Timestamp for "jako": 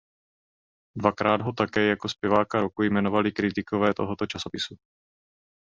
1.89-2.09